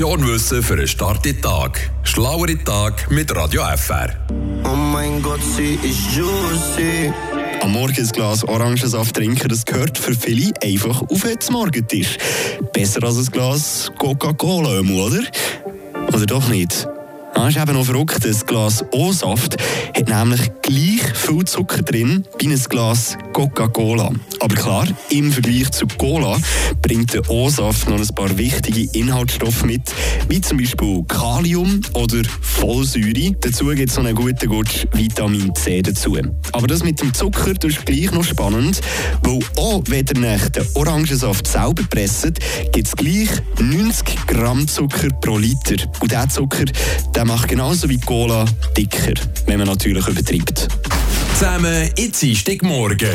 Wissen 0.00 0.62
für 0.62 0.74
einen 0.74 0.86
Start 0.86 1.26
in 1.26 1.32
den 1.32 1.42
Tag. 1.42 1.90
Schlauere 2.04 2.56
Tag 2.62 3.10
mit 3.10 3.34
Radio 3.34 3.62
FR. 3.76 4.10
Oh 4.62 4.76
mein 4.76 5.20
Gott, 5.20 5.40
sie 5.56 5.74
ist 5.74 6.14
juicy. 6.14 7.12
Am 7.62 7.72
Morgen 7.72 7.96
ein 7.98 8.06
Glas 8.06 8.44
Orangensaft 8.44 9.16
trinken, 9.16 9.48
das 9.48 9.64
gehört 9.64 9.98
für 9.98 10.14
viele 10.14 10.52
einfach 10.62 11.02
auf 11.02 11.22
den 11.22 11.38
Morgentisch. 11.50 12.16
Besser 12.72 13.02
als 13.02 13.18
ein 13.18 13.26
Glas 13.26 13.90
Coca-Cola, 13.98 14.82
oder? 14.82 15.22
Oder 16.12 16.26
doch 16.26 16.48
nicht? 16.48 16.86
Das 17.38 17.54
ist 17.54 17.62
eben 17.62 17.72
noch 17.74 17.86
verrückt. 17.86 18.26
Ein 18.26 18.36
Glas 18.46 18.84
O-Saft 18.90 19.56
hat 19.96 20.08
nämlich 20.08 20.50
gleich 20.60 21.16
viel 21.16 21.44
Zucker 21.44 21.82
drin 21.82 22.24
wie 22.40 22.48
ein 22.48 22.58
Glas 22.68 23.16
Coca-Cola. 23.32 24.10
Aber 24.40 24.54
klar, 24.56 24.88
im 25.10 25.30
Vergleich 25.30 25.70
zu 25.70 25.86
Cola 25.86 26.36
bringt 26.82 27.14
der 27.14 27.30
O-Saft 27.30 27.88
noch 27.88 28.00
ein 28.00 28.08
paar 28.08 28.36
wichtige 28.36 28.90
Inhaltsstoffe 28.98 29.62
mit, 29.64 29.82
wie 30.28 30.40
zum 30.40 30.58
Beispiel 30.58 31.04
Kalium 31.06 31.80
oder 31.94 32.22
Folsäure. 32.40 33.36
Dazu 33.40 33.66
gibt 33.66 33.88
es 33.88 33.96
noch 33.96 34.04
einen 34.04 34.16
guten 34.16 34.48
Gutsch 34.48 34.86
Vitamin 34.92 35.54
C 35.54 35.80
dazu. 35.80 36.18
Aber 36.52 36.66
das 36.66 36.82
mit 36.82 37.00
dem 37.00 37.14
Zucker 37.14 37.54
das 37.54 37.70
ist 37.70 37.86
gleich 37.86 38.10
noch 38.10 38.24
spannend, 38.24 38.80
weil 39.22 39.38
auch 39.56 39.82
wenn 39.86 40.04
ihr 40.06 40.38
den 40.50 40.66
Orangensaft 40.74 41.46
selber 41.46 41.84
presst, 41.88 42.32
gibt 42.72 42.88
es 42.88 42.96
gleich 42.96 43.30
90 43.60 44.26
Gramm 44.26 44.66
Zucker 44.66 45.08
pro 45.20 45.38
Liter. 45.38 45.76
Und 46.00 46.10
dieser 46.10 46.28
Zucker 46.28 46.64
der 47.14 47.27
macht 47.28 47.48
genauso 47.48 47.90
wie 47.90 47.98
Cola 47.98 48.46
dicker, 48.74 49.12
wenn 49.44 49.58
man 49.58 49.68
natürlich 49.68 50.08
übertreibt. 50.08 50.66
Zusammen, 51.34 51.90
jetzt 51.98 52.22
ist 52.22 52.48
Morgen. 52.62 53.10